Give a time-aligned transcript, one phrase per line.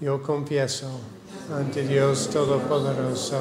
[0.00, 0.86] Yo confieso
[1.52, 3.40] ante Dios Todopoderoso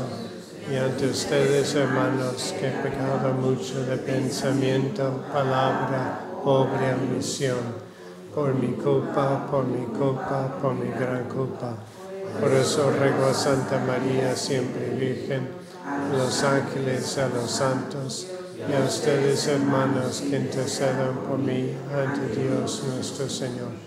[0.72, 7.60] y ante ustedes, hermanos, que he pecado mucho de pensamiento, palabra, obra y omisión,
[8.34, 11.76] por mi culpa, por mi culpa, por mi gran culpa.
[12.42, 15.50] Por eso ruego a Santa María, siempre Virgen,
[15.86, 18.30] a los ángeles, a los santos,
[18.68, 23.87] y a ustedes, hermanos, que intercedan por mí ante Dios nuestro Señor.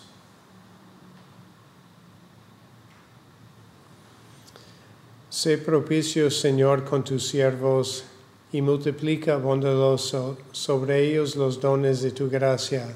[5.41, 8.03] Sé propicio, Señor, con tus siervos
[8.51, 12.95] y multiplica bondadoso sobre ellos los dones de tu gracia,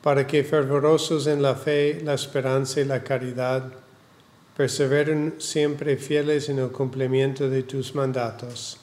[0.00, 3.64] para que fervorosos en la fe, la esperanza y la caridad,
[4.56, 8.78] perseveren siempre fieles en el cumplimiento de tus mandatos.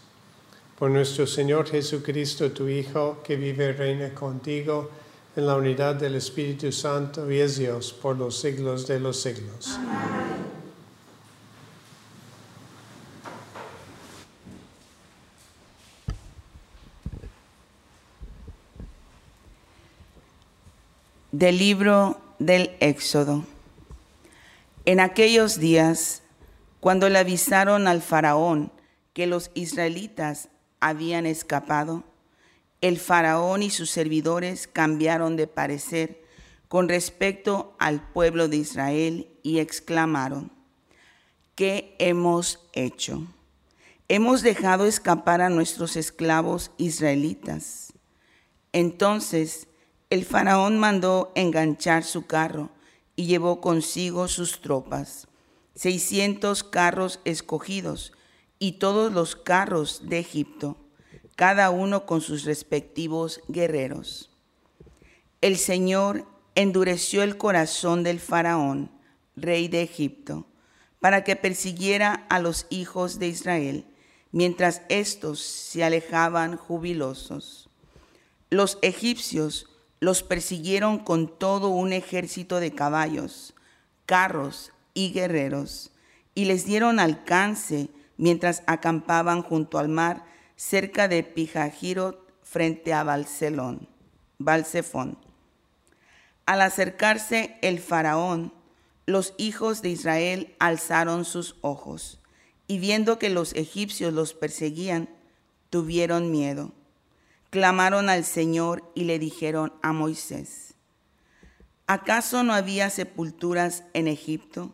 [0.77, 4.89] Por nuestro Señor Jesucristo, tu Hijo, que vive y reina contigo
[5.37, 9.69] en la unidad del Espíritu Santo y es Dios por los siglos de los siglos.
[9.69, 10.36] Amén.
[21.39, 23.45] Del libro del Éxodo.
[24.85, 26.23] En aquellos días,
[26.79, 28.71] cuando le avisaron al faraón
[29.13, 30.49] que los israelitas
[30.79, 32.03] habían escapado,
[32.81, 36.23] el faraón y sus servidores cambiaron de parecer
[36.69, 40.51] con respecto al pueblo de Israel y exclamaron,
[41.53, 43.27] ¿qué hemos hecho?
[44.07, 47.93] Hemos dejado escapar a nuestros esclavos israelitas.
[48.73, 49.67] Entonces
[50.09, 52.69] el faraón mandó enganchar su carro
[53.17, 55.27] y llevó consigo sus tropas,
[55.75, 58.13] seiscientos carros escogidos
[58.57, 60.77] y todos los carros de Egipto,
[61.35, 64.31] cada uno con sus respectivos guerreros.
[65.41, 68.89] El Señor endureció el corazón del faraón,
[69.35, 70.47] rey de Egipto,
[71.01, 73.85] para que persiguiera a los hijos de Israel,
[74.31, 77.69] mientras éstos se alejaban jubilosos.
[78.49, 83.53] Los egipcios los persiguieron con todo un ejército de caballos,
[84.05, 85.91] carros y guerreros,
[86.35, 90.23] y les dieron alcance mientras acampaban junto al mar
[90.55, 93.87] cerca de Pijajirot frente a Balcelón.
[96.45, 98.53] Al acercarse el faraón,
[99.05, 102.19] los hijos de Israel alzaron sus ojos
[102.67, 105.09] y viendo que los egipcios los perseguían,
[105.69, 106.71] tuvieron miedo
[107.49, 110.75] clamaron al Señor y le dijeron a Moisés,
[111.89, 114.73] ¿Acaso no había sepulturas en Egipto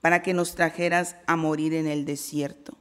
[0.00, 2.76] para que nos trajeras a morir en el desierto?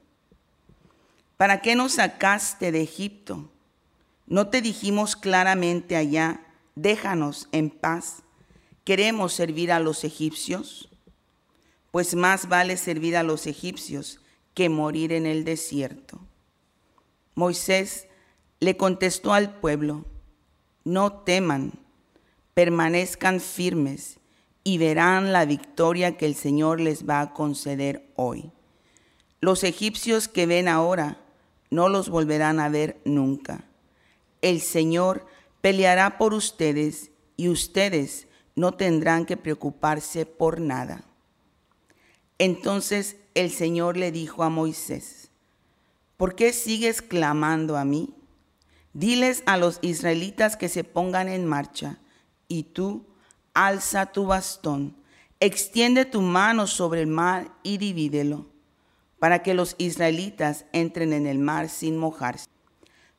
[1.37, 3.51] ¿Para qué nos sacaste de Egipto?
[4.25, 6.41] ¿No te dijimos claramente allá,
[6.73, 8.23] déjanos en paz?
[8.83, 10.89] ¿Queremos servir a los egipcios?
[11.91, 14.19] Pues más vale servir a los egipcios
[14.55, 16.19] que morir en el desierto.
[17.35, 18.08] Moisés
[18.59, 20.05] le contestó al pueblo,
[20.83, 21.73] no teman,
[22.53, 24.17] permanezcan firmes
[24.63, 28.51] y verán la victoria que el Señor les va a conceder hoy.
[29.39, 31.21] Los egipcios que ven ahora
[31.69, 33.63] no los volverán a ver nunca.
[34.41, 35.25] El Señor
[35.61, 41.03] peleará por ustedes y ustedes no tendrán que preocuparse por nada.
[42.37, 45.31] Entonces el Señor le dijo a Moisés,
[46.17, 48.13] ¿por qué sigues clamando a mí?
[48.93, 51.99] Diles a los israelitas que se pongan en marcha,
[52.47, 53.05] y tú
[53.53, 54.95] alza tu bastón,
[55.39, 58.47] extiende tu mano sobre el mar y divídelo,
[59.19, 62.47] para que los israelitas entren en el mar sin mojarse.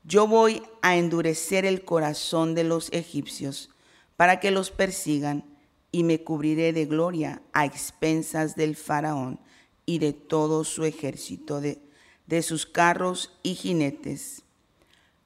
[0.03, 3.71] Yo voy a endurecer el corazón de los egipcios,
[4.17, 5.45] para que los persigan,
[5.93, 9.41] y me cubriré de gloria a expensas del faraón
[9.87, 11.83] y de todo su ejército, de,
[12.27, 14.43] de sus carros y jinetes.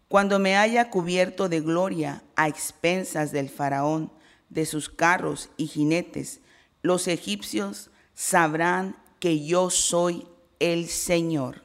[0.08, 4.12] Cuando me haya cubierto de gloria a expensas del faraón,
[4.48, 6.40] de sus carros y jinetes,
[6.82, 10.26] los egipcios sabrán que yo soy
[10.60, 11.62] el Señor.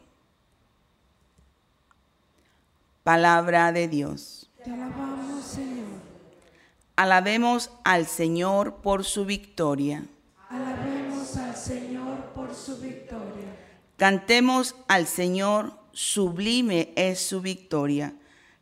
[3.04, 4.50] Palabra de Dios.
[4.64, 5.88] Te alabamos, Señor.
[6.96, 10.06] Alabemos al Señor por su victoria.
[10.50, 13.56] Alabemos al Señor por su victoria.
[13.98, 18.14] Cantemos al Señor, sublime es su victoria.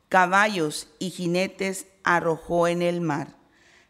[0.09, 3.35] Caballos y jinetes arrojó en el mar.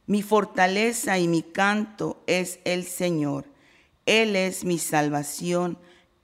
[0.08, 3.46] Mi fortaleza y mi canto es el Señor.
[4.06, 5.78] Él es mi salvación,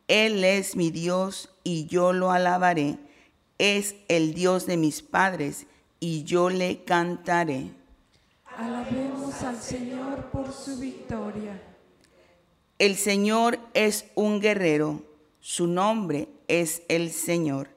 [0.07, 2.97] Él es mi Dios y yo lo alabaré.
[3.59, 5.67] Es el Dios de mis padres
[5.99, 7.71] y yo le cantaré.
[8.57, 11.61] Alabemos al Señor por su victoria.
[12.79, 15.03] El Señor es un guerrero,
[15.39, 17.69] su nombre es el Señor.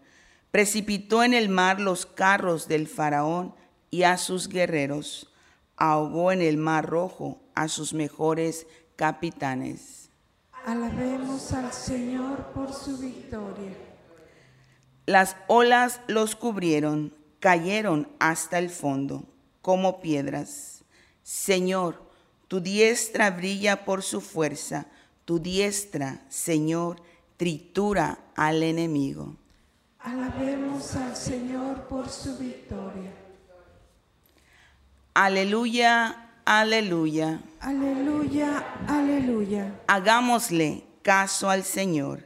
[0.56, 3.54] Precipitó en el mar los carros del faraón
[3.90, 5.30] y a sus guerreros.
[5.76, 8.66] Ahogó en el mar rojo a sus mejores
[8.96, 10.08] capitanes.
[10.64, 13.76] Alabemos al Señor por su victoria.
[15.04, 19.24] Las olas los cubrieron, cayeron hasta el fondo,
[19.60, 20.84] como piedras.
[21.22, 22.02] Señor,
[22.48, 24.86] tu diestra brilla por su fuerza,
[25.26, 27.02] tu diestra, Señor,
[27.36, 29.36] tritura al enemigo.
[30.06, 33.10] Alabemos al Señor por su victoria.
[35.14, 37.40] Aleluya, aleluya.
[37.58, 39.80] Aleluya, aleluya.
[39.88, 42.24] Hagámosle caso al Señor,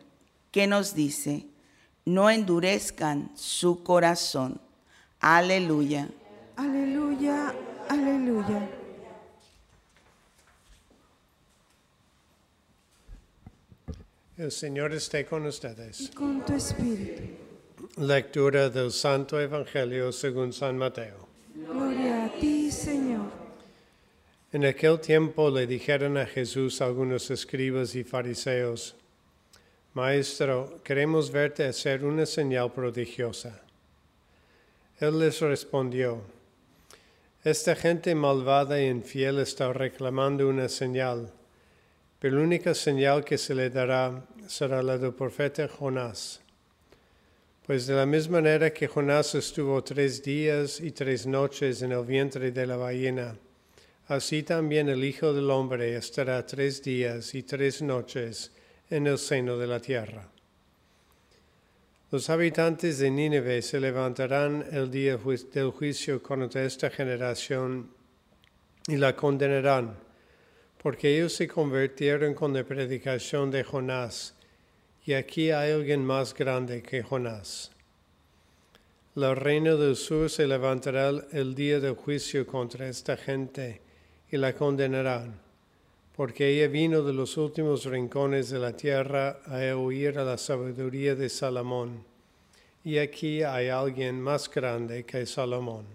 [0.51, 1.47] que nos dice,
[2.05, 4.61] no endurezcan su corazón.
[5.19, 6.11] Aleluya.
[6.57, 7.55] Aleluya,
[7.89, 8.69] aleluya.
[14.37, 15.99] El Señor esté con ustedes.
[16.03, 17.40] Y con tu espíritu.
[18.01, 21.29] Lectura del Santo Evangelio según San Mateo.
[21.55, 23.31] Gloria a ti, Señor.
[24.53, 28.97] En aquel tiempo le dijeron a Jesús algunos escribas y fariseos,
[29.93, 33.61] Maestro, queremos verte hacer una señal prodigiosa.
[34.99, 36.23] Él les respondió,
[37.45, 41.31] Esta gente malvada e infiel está reclamando una señal,
[42.19, 46.41] pero la única señal que se le dará será la del profeta Jonás.
[47.67, 52.05] Pues de la misma manera que Jonás estuvo tres días y tres noches en el
[52.05, 53.37] vientre de la ballena,
[54.09, 58.51] así también el Hijo del Hombre estará tres días y tres noches
[58.89, 60.29] en el seno de la tierra.
[62.11, 65.17] Los habitantes de Nínive se levantarán el día
[65.53, 67.89] del juicio contra esta generación
[68.89, 69.97] y la condenarán,
[70.83, 74.35] porque ellos se convirtieron con la predicación de Jonás,
[75.05, 77.71] y aquí hay alguien más grande que Jonás.
[79.15, 83.81] La reina del sur se levantará el día del juicio contra esta gente
[84.31, 85.41] y la condenarán,
[86.17, 91.15] porque ella vino de los últimos rincones de la tierra a oír a la sabiduría
[91.17, 92.05] de Salomón,
[92.85, 95.87] y aquí hay alguien más grande que Salomón.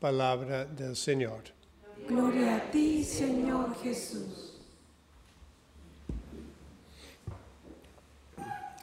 [0.00, 1.42] Palabra del Señor.
[2.08, 4.49] Gloria a ti, Señor Jesús.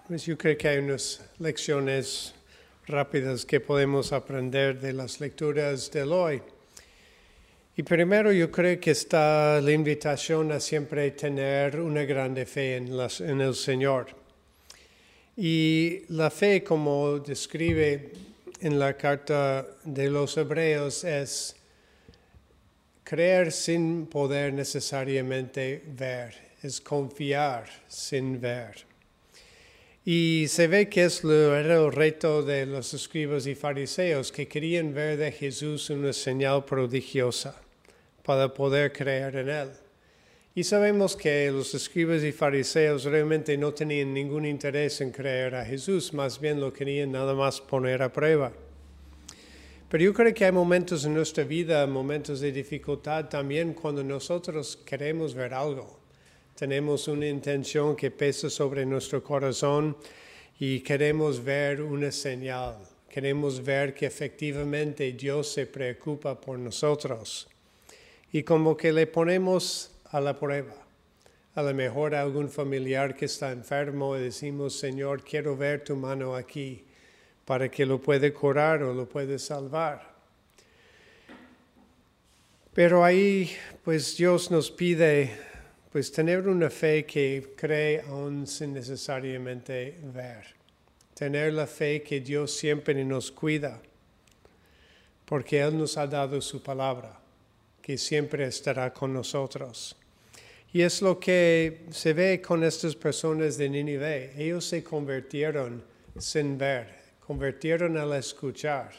[0.08, 2.34] Pues yo creo que hay unas lecciones
[2.88, 6.42] rápidas que podemos aprender de las lecturas del hoy.
[7.76, 12.96] Y primero yo creo que está la invitación a siempre tener una grande fe en,
[12.96, 14.08] las- en el Señor.
[15.36, 18.14] Y la fe, como describe
[18.62, 21.56] en la carta de los hebreos, es
[23.04, 26.34] creer sin poder necesariamente ver,
[26.64, 28.87] es confiar sin ver.
[30.10, 35.18] Y se ve que es el reto de los escribas y fariseos que querían ver
[35.18, 37.62] de Jesús una señal prodigiosa
[38.24, 39.70] para poder creer en él.
[40.56, 45.66] Y sabemos que los escribas y fariseos realmente no tenían ningún interés en creer a
[45.66, 48.54] Jesús, más bien lo querían nada más poner a prueba.
[49.90, 54.80] Pero yo creo que hay momentos en nuestra vida, momentos de dificultad también cuando nosotros
[54.86, 55.97] queremos ver algo.
[56.58, 59.96] Tenemos una intención que pesa sobre nuestro corazón
[60.60, 62.78] y queremos ver una señal.
[63.08, 67.48] Queremos ver que efectivamente Dios se preocupa por nosotros.
[68.32, 70.74] Y como que le ponemos a la prueba.
[71.54, 75.96] A lo mejor a algún familiar que está enfermo y decimos, Señor, quiero ver tu
[75.96, 76.84] mano aquí
[77.46, 80.12] para que lo puede curar o lo puede salvar.
[82.74, 85.47] Pero ahí, pues Dios nos pide,
[85.92, 90.46] pues tener una fe que cree aún sin necesariamente ver.
[91.14, 93.82] Tener la fe que Dios siempre nos cuida,
[95.26, 97.20] porque Él nos ha dado su palabra,
[97.82, 99.96] que siempre estará con nosotros.
[100.74, 104.34] Y es lo que se ve con estas personas de Nínive.
[104.38, 105.84] Ellos se convirtieron
[106.18, 106.88] sin ver,
[107.26, 108.92] convirtieron al escuchar.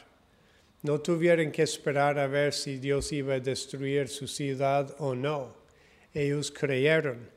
[0.81, 5.58] No tuvieron que esperar a ver si Dios iba a destruir su ciudad o no.
[6.13, 7.29] Ellos creyeron.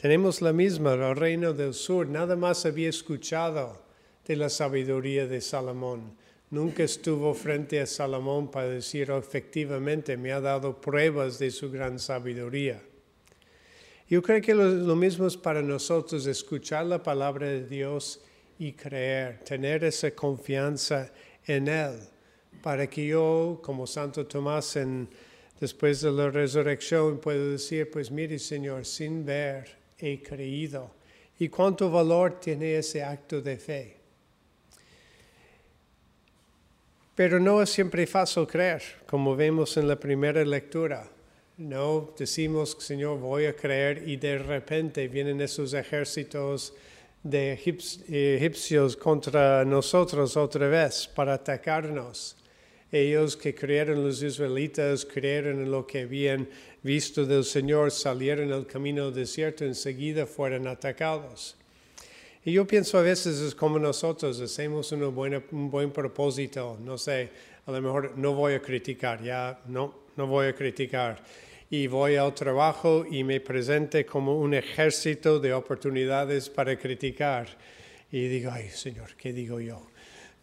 [0.00, 3.82] Tenemos la misma, el reino del sur nada más había escuchado
[4.26, 6.16] de la sabiduría de Salomón.
[6.50, 11.70] Nunca estuvo frente a Salomón para decir, "Oh, efectivamente, me ha dado pruebas de su
[11.70, 12.82] gran sabiduría.
[14.08, 18.20] Yo creo que lo, lo mismo es para nosotros, escuchar la palabra de Dios
[18.58, 21.12] y creer, tener esa confianza
[21.46, 21.98] en Él,
[22.62, 25.08] para que yo, como Santo Tomás, en,
[25.60, 30.90] después de la resurrección, pueda decir, pues mire Señor, sin ver he creído.
[31.38, 33.96] ¿Y cuánto valor tiene ese acto de fe?
[37.14, 41.08] Pero no es siempre fácil creer, como vemos en la primera lectura.
[41.56, 46.74] No decimos, Señor, voy a creer y de repente vienen esos ejércitos
[47.22, 52.36] de egip- egipcios contra nosotros otra vez para atacarnos.
[52.92, 56.48] Ellos que creyeron los israelitas, creyeron en lo que habían
[56.82, 61.56] visto del Señor, salieron al camino desierto, enseguida fueron atacados.
[62.44, 66.96] Y yo pienso a veces es como nosotros, hacemos una buena, un buen propósito, no
[66.96, 67.28] sé,
[67.66, 71.20] a lo mejor no voy a criticar, ya no, no voy a criticar.
[71.68, 77.48] Y voy al trabajo y me presente como un ejército de oportunidades para criticar.
[78.12, 79.82] Y digo, ay Señor, ¿qué digo yo?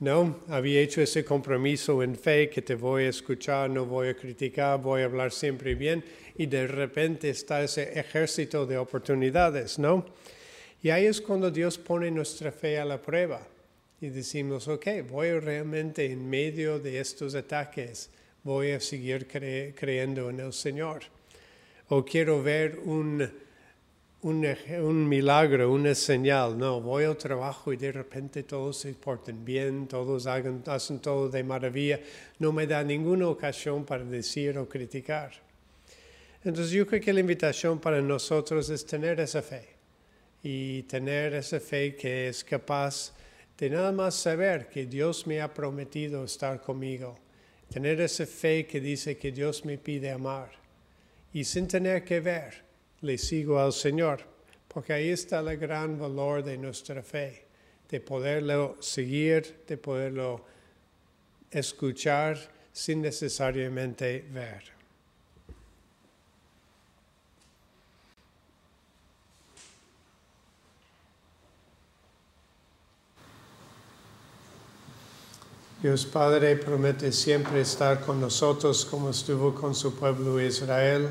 [0.03, 4.13] No, había hecho ese compromiso en fe que te voy a escuchar, no voy a
[4.17, 6.03] criticar, voy a hablar siempre bien.
[6.35, 10.05] Y de repente está ese ejército de oportunidades, ¿no?
[10.81, 13.47] Y ahí es cuando Dios pone nuestra fe a la prueba
[14.01, 18.09] y decimos, ok, voy realmente en medio de estos ataques,
[18.43, 21.03] voy a seguir cre- creyendo en el Señor.
[21.87, 23.31] O quiero ver un,
[24.23, 26.57] un, milagro, una señal.
[26.57, 31.29] No, voy al trabajo y de repente todos se portan bien, todos hagan, hacen todo
[31.29, 31.99] de maravilla.
[32.39, 35.31] No me da ninguna ocasión para decir o criticar.
[36.43, 39.69] Entonces yo creo que la invitación para nosotros es tener esa fe
[40.41, 43.13] y tener esa fe que es capaz
[43.57, 47.17] de nada más saber que Dios me ha prometido estar conmigo,
[47.69, 50.51] tener esa fe que dice que Dios me pide amar
[51.31, 52.63] y sin tener que ver,
[53.03, 54.21] le sigo al Señor,
[54.67, 57.45] porque ahí está el gran valor de nuestra fe,
[57.89, 60.45] de poderlo seguir, de poderlo
[61.51, 62.37] escuchar
[62.71, 64.71] sin necesariamente ver.
[75.81, 81.09] Dios Padre promete siempre estar con nosotros como estuvo con su pueblo Israel.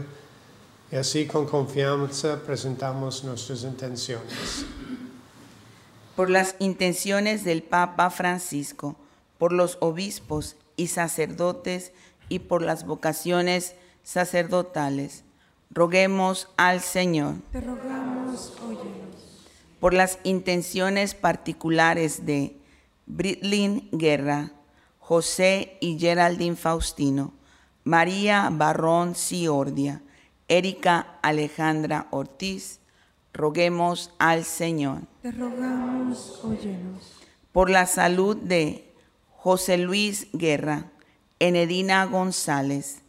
[0.92, 4.66] Y así con confianza presentamos nuestras intenciones.
[6.14, 8.96] por las intenciones del Papa Francisco,
[9.38, 11.92] por los obispos y sacerdotes
[12.28, 15.24] y por las vocaciones sacerdotales.
[15.70, 19.46] Roguemos al Señor Te rogamos, óyenos.
[19.80, 22.54] por las intenciones particulares de
[23.06, 24.52] Britlin Guerra,
[24.98, 27.32] José y Geraldine Faustino,
[27.82, 30.02] María Barrón Ciordia,
[30.52, 32.78] Erika Alejandra Ortiz,
[33.32, 34.98] roguemos al Señor.
[35.22, 37.14] Te rogamos, óyenos.
[37.52, 38.92] Por la salud de
[39.30, 40.90] José Luis Guerra,
[41.38, 43.00] Enedina González,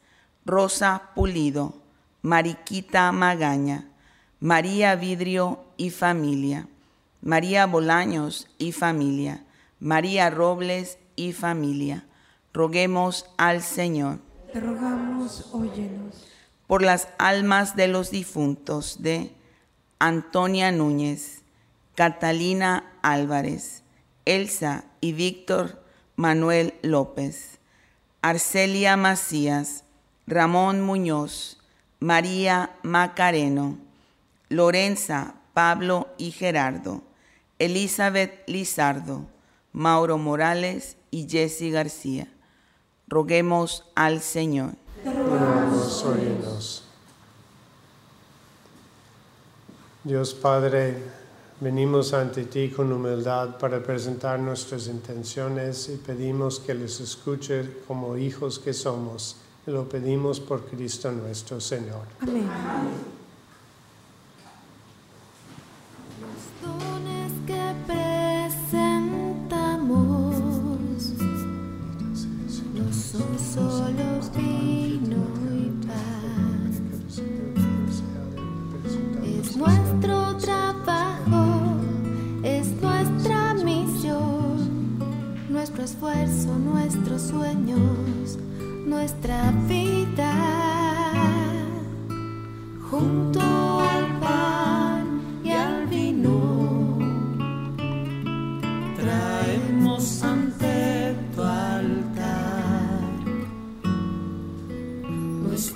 [0.46, 1.74] Rosa Pulido,
[2.22, 3.90] Mariquita Magaña,
[4.40, 6.70] María Vidrio y familia,
[7.22, 9.44] María Bolaños y familia,
[9.82, 12.06] María Robles y familia.
[12.54, 14.20] Roguemos al Señor.
[14.54, 16.33] Te rogamos, óyenos.
[16.74, 19.32] Por las almas de los difuntos de
[20.00, 21.44] Antonia Núñez,
[21.94, 23.84] Catalina Álvarez,
[24.26, 25.84] Elsa y Víctor
[26.16, 27.60] Manuel López,
[28.24, 29.84] Arcelia Macías,
[30.26, 31.60] Ramón Muñoz,
[32.00, 33.78] María Macareno,
[34.50, 37.04] Lorenza, Pablo y Gerardo,
[37.60, 39.28] Elizabeth Lizardo,
[39.74, 42.34] Mauro Morales y Jesse García.
[43.08, 44.72] Roguemos al Señor.
[50.04, 50.98] Dios Padre,
[51.62, 58.18] venimos ante ti con humildad para presentar nuestras intenciones y pedimos que les escuche como
[58.18, 59.38] hijos que somos.
[59.66, 62.06] Lo pedimos por Cristo nuestro Señor.
[62.20, 63.23] Amén.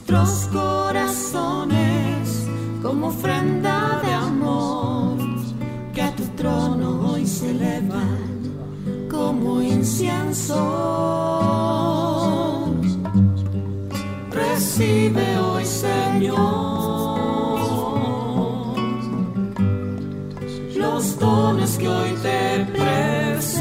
[0.09, 2.47] Nuestros corazones
[2.81, 5.17] como ofrenda de amor
[5.93, 10.55] que a tu trono hoy se elevan como incienso.
[14.31, 16.37] Recibe hoy, Señor,
[20.75, 23.57] los dones que hoy te presentamos.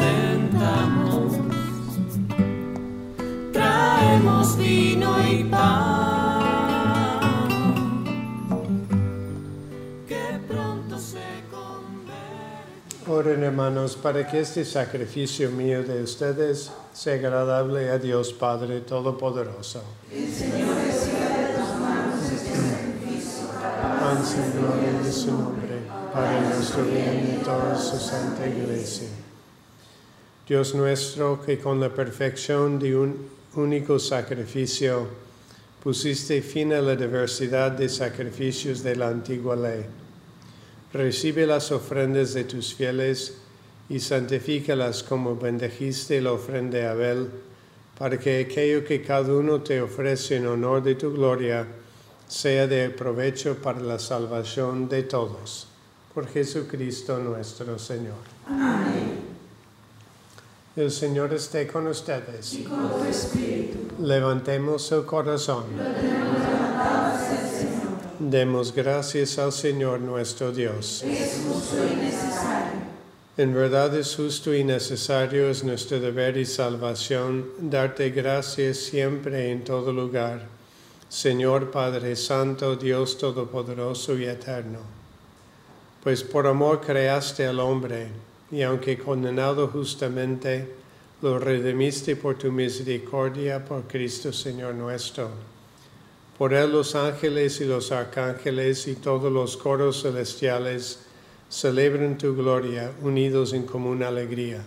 [3.53, 5.96] Traemos vino y pan
[13.17, 19.83] Oren hermanos para que este sacrificio mío de ustedes sea agradable a Dios Padre Todopoderoso.
[23.83, 25.81] Avance en gloria de su nombre,
[26.13, 29.09] para nuestro bien y toda su santa iglesia.
[30.47, 35.09] Dios nuestro, que con la perfección de un único sacrificio
[35.83, 40.06] pusiste fin a la diversidad de sacrificios de la antigua ley.
[40.97, 43.35] Recibe las ofrendas de tus fieles
[43.91, 47.31] y santifícalas como bendijiste la ofrenda de Abel,
[47.99, 51.67] para que aquello que cada uno te ofrece en honor de tu gloria
[52.27, 55.69] sea de provecho para la salvación de todos.
[56.15, 58.17] Por Jesucristo nuestro Señor.
[60.77, 62.59] El Señor esté con ustedes.
[64.01, 65.65] Levantemos el corazón.
[68.19, 71.05] Demos gracias al Señor nuestro Dios.
[73.37, 79.65] En verdad es justo y necesario, es nuestro deber y salvación, darte gracias siempre en
[79.65, 80.47] todo lugar.
[81.11, 84.79] Señor Padre Santo, Dios Todopoderoso y Eterno.
[86.03, 88.09] Pues por amor creaste al hombre,
[88.51, 90.75] y aunque condenado justamente,
[91.21, 95.56] lo redimiste por tu misericordia, por Cristo Señor nuestro.
[96.39, 100.99] Por él los ángeles y los arcángeles y todos los coros celestiales
[101.49, 104.63] celebran tu gloria, unidos en común alegría.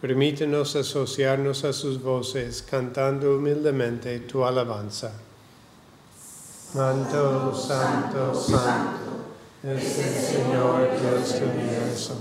[0.00, 5.12] Permítenos asociarnos a sus voces, cantando humildemente tu alabanza.
[6.74, 9.00] Santo, santo, santo,
[9.62, 12.16] es el Señor Dios del universo.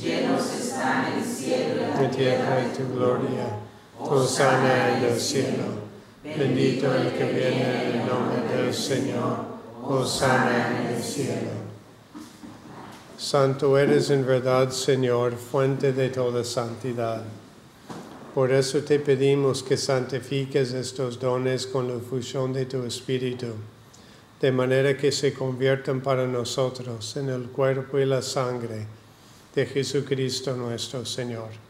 [0.00, 3.58] Llenos están el cielo y de la tierra y tu gloria.
[3.98, 5.89] Hosana en el cielo.
[6.36, 9.50] Bendito el que viene en el nombre del Señor.
[9.82, 11.50] Hosana en el cielo.
[13.18, 17.24] Santo eres en verdad, Señor, fuente de toda santidad.
[18.34, 23.48] Por eso te pedimos que santifiques estos dones con la fusión de tu Espíritu,
[24.40, 28.86] de manera que se conviertan para nosotros en el cuerpo y la sangre
[29.54, 31.69] de Jesucristo nuestro Señor.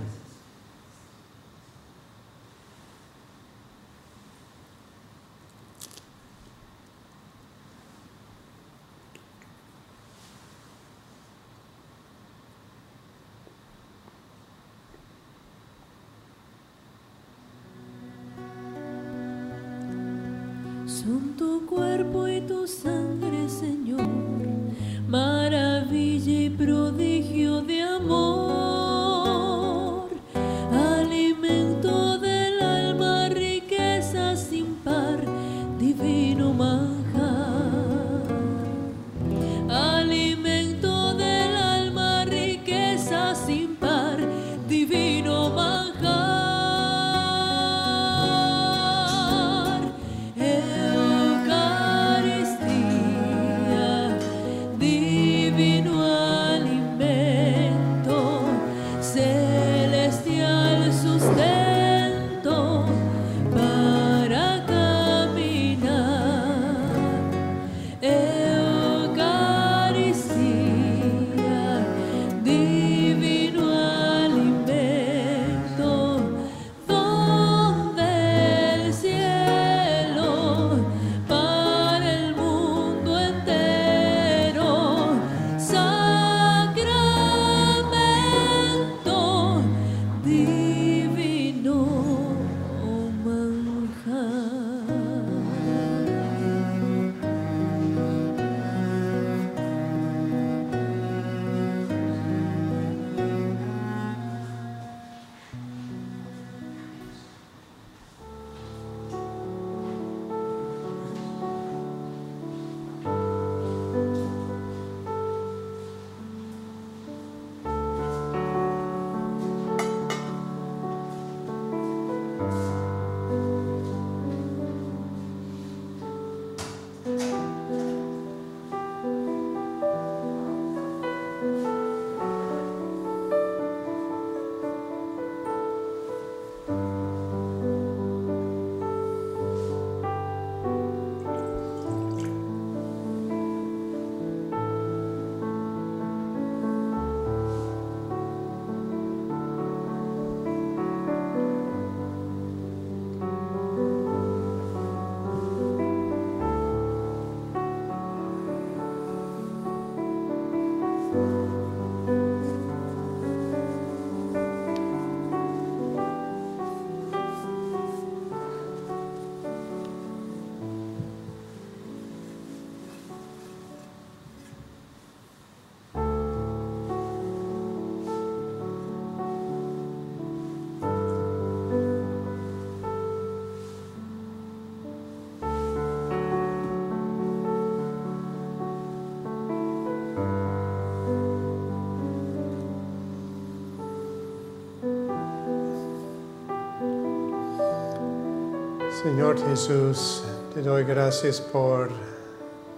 [199.01, 200.21] Señor Jesús,
[200.53, 201.89] te doy gracias por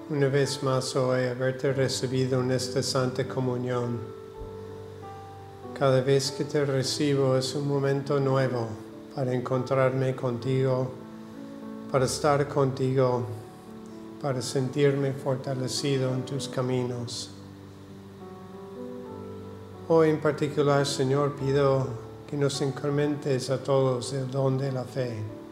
[0.09, 3.99] una vez más hoy haberte recibido en esta santa comunión.
[5.77, 8.69] Cada vez que te recibo es un momento nuevo
[9.13, 10.91] para encontrarme contigo,
[11.91, 13.25] para estar contigo,
[14.21, 17.31] para sentirme fortalecido en tus caminos.
[19.89, 21.85] Hoy en particular, Señor, pido
[22.29, 25.42] que nos incrementes a todos el don de la fe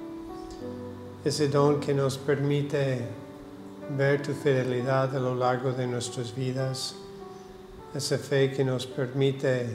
[1.24, 3.08] ese don que nos permite
[3.98, 6.96] ver tu fidelidad a lo largo de nuestras vidas,
[7.94, 9.68] esa fe que nos permite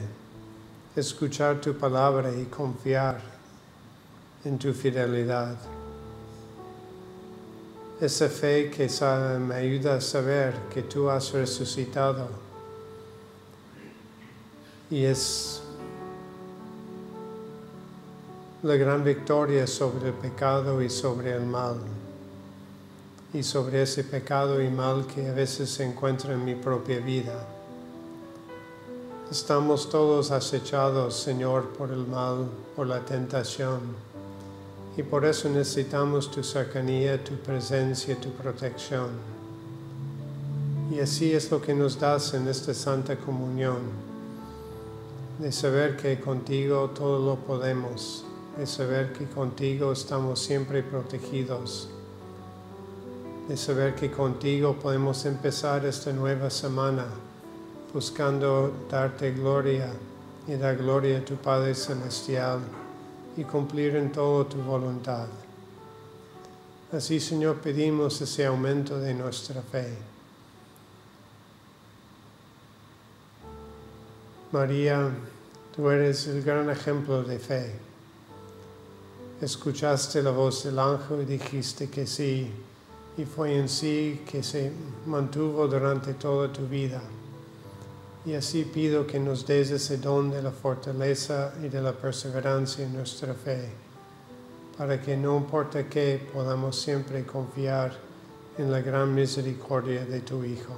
[0.95, 3.21] escuchar tu palabra y confiar
[4.43, 5.55] en tu fidelidad.
[8.01, 8.89] Esa fe que
[9.39, 12.27] me ayuda a saber que tú has resucitado
[14.89, 15.61] y es
[18.63, 21.75] la gran victoria sobre el pecado y sobre el mal
[23.31, 27.45] y sobre ese pecado y mal que a veces se encuentra en mi propia vida.
[29.29, 33.81] Estamos todos acechados, Señor, por el mal, por la tentación,
[34.95, 39.09] y por eso necesitamos tu cercanía, tu presencia, tu protección.
[40.89, 43.81] Y así es lo que nos das en esta Santa Comunión,
[45.37, 48.23] de saber que contigo todo lo podemos,
[48.57, 51.89] de saber que contigo estamos siempre protegidos
[53.47, 57.05] de saber que contigo podemos empezar esta nueva semana
[57.93, 59.89] buscando darte gloria
[60.47, 62.59] y dar gloria a tu Padre Celestial
[63.37, 65.27] y cumplir en todo tu voluntad.
[66.91, 69.93] Así, Señor, pedimos ese aumento de nuestra fe.
[74.51, 75.09] María,
[75.75, 77.86] tú eres el gran ejemplo de fe.
[79.41, 82.51] Escuchaste la voz del ángel y dijiste que sí,
[83.17, 84.71] y fue en sí que se
[85.05, 87.01] mantuvo durante toda tu vida.
[88.25, 92.83] Y así pido que nos des ese don de la fortaleza y de la perseverancia
[92.83, 93.69] en nuestra fe,
[94.75, 97.95] para que no importa qué podamos siempre confiar
[98.57, 100.73] en la gran misericordia de tu Hijo.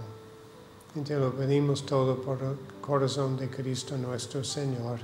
[0.96, 5.00] Y te lo pedimos todo por el corazón de Cristo nuestro Señor.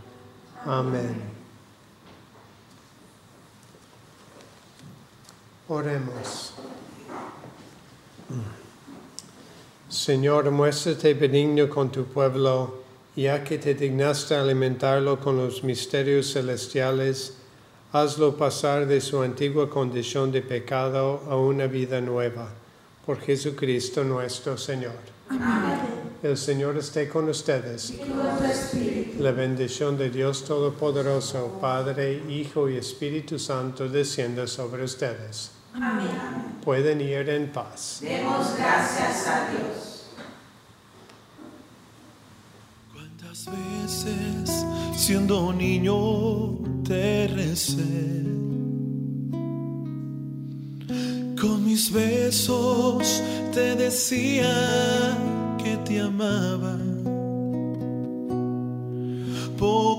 [0.65, 1.44] Amén.
[5.67, 6.53] Oremos.
[9.89, 12.83] Señor, muéstrate benigno con tu pueblo,
[13.15, 17.37] ya que te dignaste alimentarlo con los misterios celestiales,
[17.91, 22.49] hazlo pasar de su antigua condición de pecado a una vida nueva.
[23.05, 24.97] Por Jesucristo nuestro Señor.
[25.29, 25.79] Amén.
[26.21, 27.93] El Señor esté con ustedes.
[29.19, 35.51] La bendición de Dios Todopoderoso, Padre, Hijo y Espíritu Santo, descienda sobre ustedes.
[35.73, 36.59] Amén.
[36.63, 37.99] Pueden ir en paz.
[38.01, 40.07] Demos gracias a Dios.
[42.93, 44.65] ¿Cuántas veces
[44.97, 48.25] siendo niño te recé?
[51.39, 53.23] Con mis besos
[53.53, 55.17] te decía
[55.63, 56.94] que te amaba.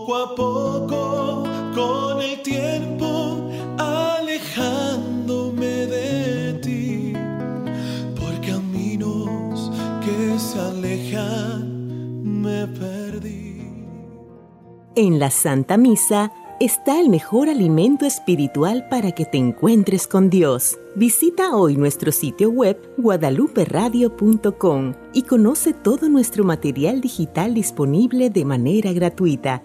[0.07, 1.43] Poco a poco,
[1.75, 7.13] con el tiempo, alejándome de ti,
[8.15, 9.73] por caminos
[10.05, 13.63] que se alejan, me perdí.
[14.95, 20.79] En la Santa Misa está el mejor alimento espiritual para que te encuentres con Dios.
[20.95, 28.93] Visita hoy nuestro sitio web guadaluperadio.com y conoce todo nuestro material digital disponible de manera
[28.93, 29.65] gratuita